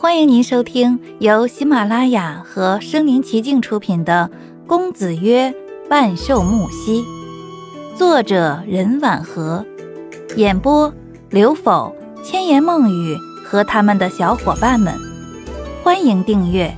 [0.00, 4.30] 欢迎您收听由喜马拉雅和声临其境出品的
[4.68, 5.52] 《公子曰
[5.90, 7.02] 万寿木兮》，
[7.96, 9.66] 作者任婉和，
[10.36, 10.94] 演播
[11.30, 11.92] 刘否、
[12.22, 14.94] 千言梦语和他们的小伙伴们。
[15.82, 16.72] 欢迎订阅。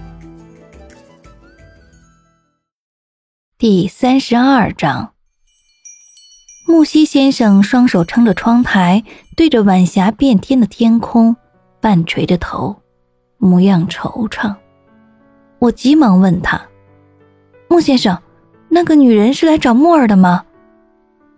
[3.59, 5.13] 第三十二章，
[6.67, 9.05] 木西先生双手撑着窗台，
[9.37, 11.37] 对着晚霞变天的天空，
[11.83, 12.80] 半垂着头。
[13.41, 14.55] 模样惆怅，
[15.59, 16.61] 我急忙问他
[17.69, 18.17] ：“穆先生，
[18.69, 20.45] 那个女人是来找木儿的吗？”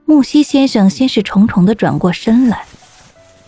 [0.05, 2.65] 木西先生先是重重的转过身来，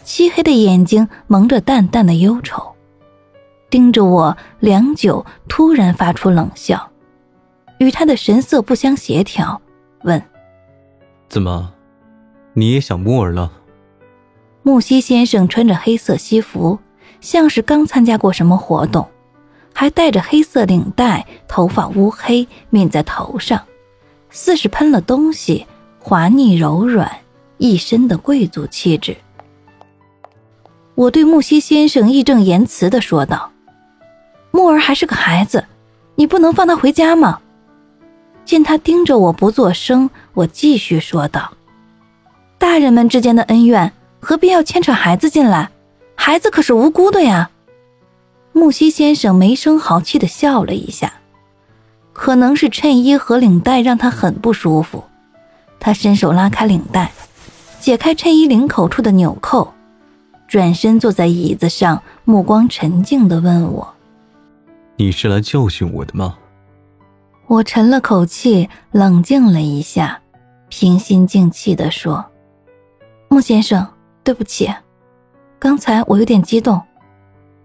[0.04, 2.74] 漆黑的眼睛蒙着淡淡的忧愁，
[3.68, 6.90] 盯着我良久，突然发出冷笑，
[7.78, 9.60] 与他的神色不相协调，
[10.04, 10.22] 问
[11.28, 11.72] ：“怎么，
[12.52, 13.50] 你也想木儿了？”
[14.62, 16.78] 木西先生穿着黑色西服。
[17.24, 19.08] 像是刚参加过什么活动，
[19.72, 23.58] 还戴着黑色领带，头发乌黑，抿在头上，
[24.28, 25.66] 似是喷了东西，
[25.98, 27.10] 滑腻柔软，
[27.56, 29.16] 一身的贵族气质。
[30.94, 33.50] 我对木西先生义正言辞地说道
[34.52, 35.64] ：“木儿还是个孩子，
[36.16, 37.40] 你不能放他回家吗？”
[38.44, 41.50] 见他盯着我不作声，我继续说道
[42.60, 45.70] ：“大人们之间的恩怨，何必要牵扯孩子进来？”
[46.14, 47.50] 孩子可是无辜的呀！
[48.52, 51.12] 木西先生没声好气的笑了一下，
[52.12, 55.04] 可能是衬衣和领带让他很不舒服。
[55.80, 57.12] 他伸手拉开领带，
[57.80, 59.74] 解开衬衣领口处的纽扣，
[60.46, 63.94] 转身坐在椅子上，目光沉静的问我
[64.96, 66.38] ：“你是来教训我的吗？”
[67.48, 70.22] 我沉了口气，冷静了一下，
[70.68, 72.24] 平心静气的说
[73.28, 73.86] ：“木先生，
[74.22, 74.72] 对不起。”
[75.64, 76.78] 刚才我有点激动，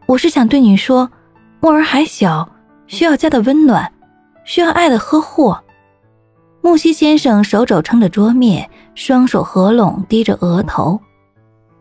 [0.06, 1.12] 我是想对你说，
[1.60, 2.50] 木儿还小，
[2.88, 3.92] 需要家的温暖，
[4.46, 5.54] 需要爱的呵护。
[6.62, 10.98] 木西先生手肘撑着桌面，双手合拢，低着额头，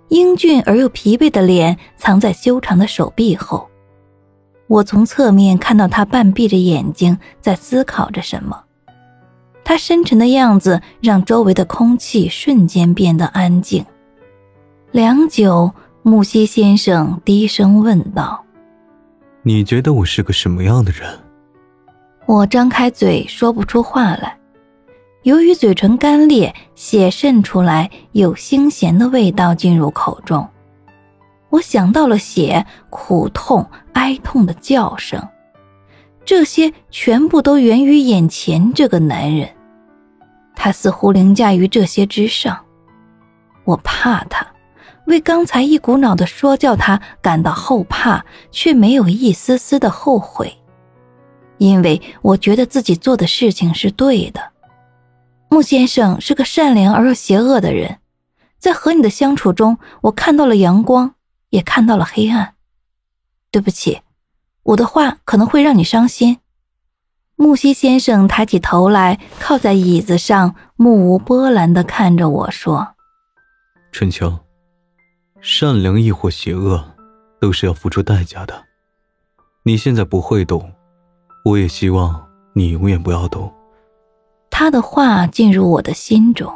[0.08, 3.68] 英俊而又疲惫的脸藏在修长的手臂后。
[4.66, 8.60] 我从侧面看到他半闭着眼睛，在思考着什么。
[9.62, 13.86] 他深沉的样子让周围的空气瞬间变得安静。
[14.90, 15.72] 良久。
[16.08, 18.42] 木西先生低声问道
[19.44, 21.06] ：“你觉得我是个什么样的人？”
[22.24, 24.34] 我张开嘴说不出话来，
[25.24, 30.48] 由于嘴唇干裂，血渗出来，有腥咸的味道进入口中。
[31.50, 35.22] 我想到了血、苦痛、哀痛的叫声，
[36.24, 39.46] 这些全部都源于眼前这个男人，
[40.56, 42.58] 他似乎凌驾于这些之上。
[43.64, 44.46] 我怕他。
[45.08, 50.56] 为刚才一股脑的说教他感到后怕，却没有一丝丝的后悔，
[51.56, 54.40] 因为我觉得自己做的事情是对的。
[55.48, 57.98] 穆先生是个善良而又邪恶的人，
[58.58, 61.14] 在和你的相处中，我看到了阳光，
[61.48, 62.54] 也看到了黑暗。
[63.50, 64.02] 对不起，
[64.62, 66.38] 我的话可能会让你伤心。
[67.36, 72.94] 木西先生抬起头来，靠在椅子上，目无波澜地看着我说
[73.90, 74.40] ：“春秋。”
[75.40, 76.82] 善良亦或邪恶，
[77.40, 78.54] 都是要付出代价的。
[79.62, 80.70] 你现在不会懂，
[81.44, 83.52] 我也希望你永远不要懂。
[84.50, 86.52] 他的话进入我的心中，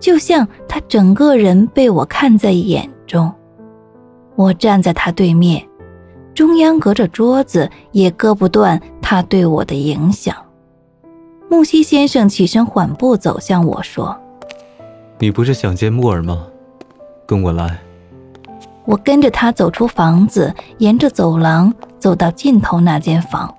[0.00, 3.30] 就像他整个人被我看在眼中。
[4.36, 5.68] 我站在他对面，
[6.32, 10.34] 中央隔着桌子，也割不断他对我的影响。
[11.50, 14.18] 木西先生起身缓步走向我说
[15.18, 16.46] ：“你不是想见木耳吗？
[17.26, 17.78] 跟我来。”
[18.88, 23.54] 我跟着他走出房子，沿着走廊走到尽头那间房，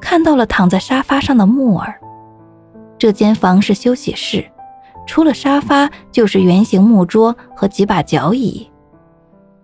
[0.00, 1.92] 看到了躺在沙发上的木耳。
[2.96, 4.48] 这间房是休息室，
[5.08, 8.70] 除了沙发就是圆形木桌和几把脚椅。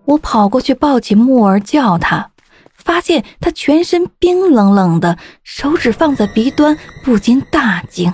[0.03, 2.31] 我跑过去抱起木耳叫他，
[2.73, 8.13] 发现他全身冰冷冷的，手指放在鼻端，不禁大惊。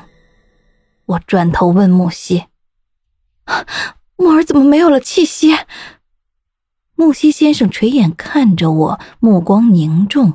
[1.07, 2.43] 我转头问木西
[4.15, 5.57] ：“木耳怎么没有了气息？”
[7.01, 10.33] 木西先生垂眼看着我，目光凝重。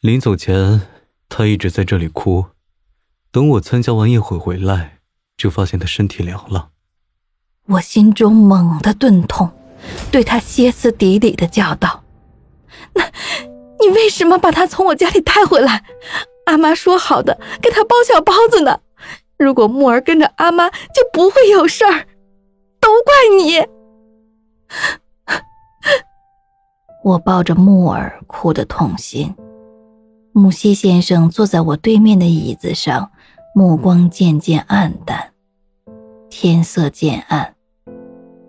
[0.00, 0.82] 临走前，
[1.28, 2.44] 他一直在这里哭。
[3.32, 5.00] 等我参加完宴会回来，
[5.36, 6.68] 就发现他身体凉了。
[7.66, 9.50] 我心中猛地钝痛，
[10.12, 12.04] 对他歇斯底里的叫道
[12.94, 13.02] ：“那，
[13.80, 15.82] 你为什么把他从我家里带回来？
[16.44, 18.78] 阿妈说好的给他包小包子呢。
[19.36, 22.06] 如果木儿跟着阿妈，就不会有事儿。
[22.78, 23.66] 都怪你！”
[27.06, 29.32] 我抱着木耳，哭得痛心。
[30.32, 33.12] 木西先生坐在我对面的椅子上，
[33.54, 35.30] 目光渐渐暗淡。
[36.28, 37.54] 天色渐暗，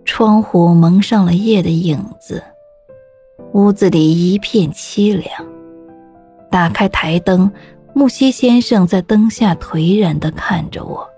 [0.04, 2.42] 窗户蒙上了夜的影子，
[3.52, 5.30] 屋子里一片凄凉。
[6.50, 7.48] 打开台灯，
[7.94, 11.08] 木西先生在灯下颓然地看着我，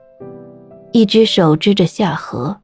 [0.93, 2.61] 一只手支着下颌，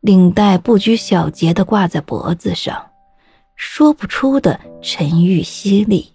[0.00, 2.82] 领带不拘小节地挂在脖子上。
[3.56, 6.12] 说不出的沉郁犀利，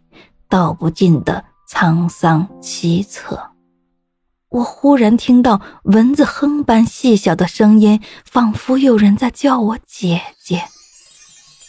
[0.47, 3.39] 道不尽的沧桑凄恻。
[4.49, 10.63] 我忽然听到蚊子哼般细小的声音，仿佛有人在叫我姐姐。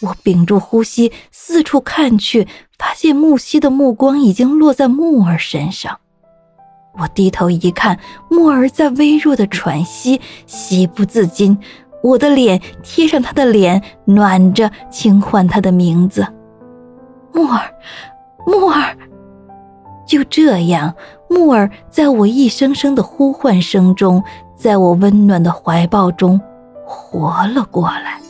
[0.00, 6.00] 我屏住呼吸，四处看去，发现木西的目光已经落在木儿身上。
[6.98, 8.00] 我低头一看，
[8.30, 11.56] 木儿在微弱的喘息，喜不自禁。
[12.02, 16.26] 我的脸贴上他的脸，暖着，轻唤他的名字
[17.32, 17.62] ：“木儿，
[18.46, 18.96] 木儿。”
[20.06, 20.92] 就这样，
[21.28, 24.22] 木儿在我一声声的呼唤声中，
[24.56, 26.40] 在我温暖的怀抱中
[26.84, 28.20] 活了过来。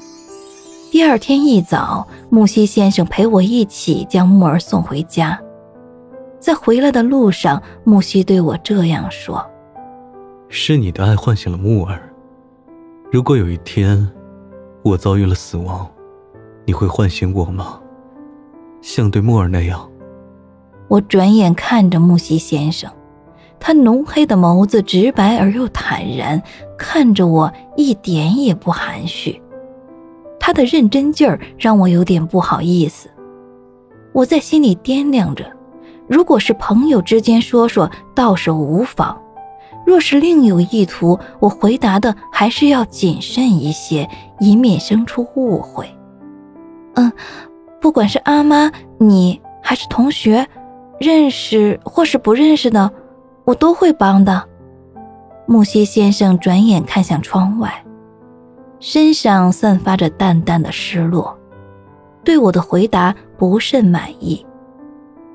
[0.91, 5.41] 第二天一早，木西先生陪我一起将木儿送回家。
[6.41, 9.43] 在回来的路上，木西对我这样说
[10.51, 12.03] ：“是你的爱唤醒了木儿。”
[13.13, 14.09] 如果有一天，
[14.85, 15.85] 我遭遇了死亡，
[16.65, 17.81] 你会唤醒我吗？
[18.83, 19.91] 像对木儿那样。
[20.87, 22.89] 我转眼看着木西先生，
[23.59, 26.41] 他浓黑的眸子直白而又坦然，
[26.79, 29.43] 看着我一点也不含蓄。
[30.39, 33.11] 他的认真劲儿让我有点不好意思。
[34.13, 35.45] 我在心里掂量着，
[36.07, 39.21] 如果是朋友之间说说，倒是无妨。
[39.91, 44.09] 若是另有意图，我回答的还是要谨慎一些，
[44.39, 45.85] 以免生出误会。
[46.95, 47.11] 嗯，
[47.81, 50.47] 不管是阿妈、你还是同学，
[51.01, 52.89] 认识或是不认识的，
[53.45, 54.41] 我都会帮的。
[55.45, 57.85] 木西先生转眼看向窗外，
[58.79, 61.37] 身上散发着淡淡的失落，
[62.23, 64.47] 对我的回答不甚满意。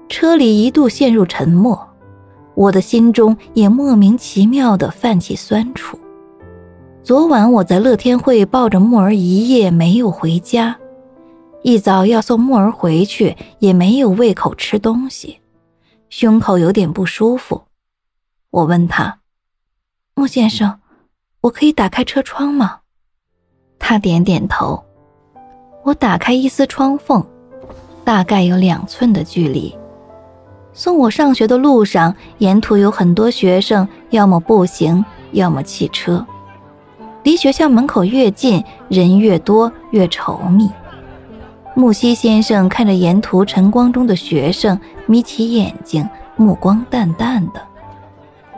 [0.08, 1.85] 车里一度陷入沉默。
[2.56, 6.00] 我的心中也莫名其妙地泛起酸楚。
[7.04, 10.76] 昨晚我在乐天会抱着木儿一夜没有回家，
[11.62, 15.40] 一早要送木儿回去也没有胃口吃东西，
[16.10, 17.64] 胸口有点不舒服。
[18.50, 19.20] 我问他
[20.16, 20.80] ：“穆先生，
[21.42, 22.80] 我可以打开车窗吗？”
[23.78, 24.84] 他点点头。
[25.84, 27.24] 我打开一丝窗缝，
[28.04, 29.78] 大概有两寸的距离。
[30.78, 36.24] 送我上学的路上，沿途有很多学生，要么步行，要么汽车。
[37.24, 40.70] 离学校门口越近，人越多，越稠密。
[41.76, 47.62] 木西先生看着沿途晨光中的学生，眯起眼睛，目光淡淡的。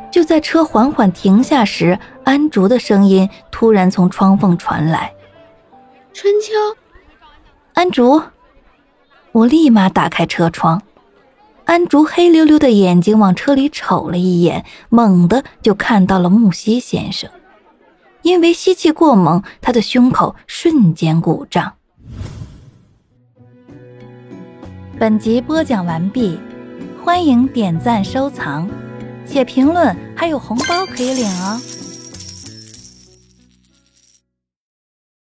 [0.09, 5.13] 就在车缓缓停下时，安竹的声音突然从窗缝传来
[6.13, 6.51] ：“春秋，
[7.75, 8.19] 安竹。”
[9.33, 10.81] 我立马打开车窗。
[11.67, 17.29] 安竹黑溜溜的眼睛往车里瞅了一眼，猛地就看到了木西先生。
[18.21, 21.73] 因为吸气过猛，他的胸口瞬间鼓胀。
[24.97, 26.39] 本集播讲完毕，
[27.03, 28.69] 欢迎点赞、收藏，
[29.25, 31.59] 写评论，还有红包可以领哦。